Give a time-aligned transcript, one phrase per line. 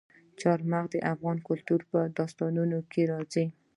[0.41, 3.45] چار مغز د افغان کلتور په داستانونو کې راځي.